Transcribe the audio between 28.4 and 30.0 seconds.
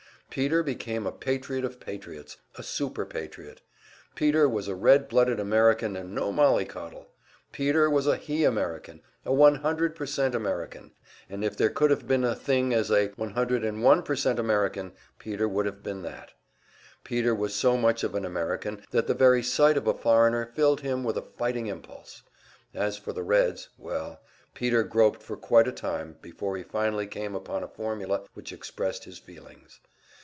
expressed his feelings.